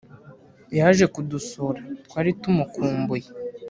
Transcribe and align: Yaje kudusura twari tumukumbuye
Yaje 0.77 1.05
kudusura 1.13 1.79
twari 2.05 2.29
tumukumbuye 2.41 3.27